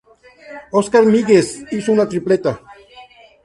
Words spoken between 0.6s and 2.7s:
Óscar Míguez hizo una tripleta.